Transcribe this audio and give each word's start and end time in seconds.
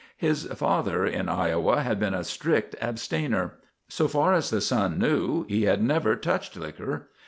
His 0.17 0.45
father 0.45 1.05
in 1.05 1.29
Iowa 1.29 1.81
had 1.83 1.99
been 1.99 2.15
a 2.15 2.23
strict 2.23 2.75
abstainer. 2.81 3.59
So 3.87 4.07
far 4.07 4.33
as 4.33 4.49
the 4.49 4.59
son 4.59 4.97
knew, 4.97 5.45
he 5.47 5.65
had 5.65 5.83
never 5.83 6.15
touched 6.15 6.55
liquor. 6.57 7.09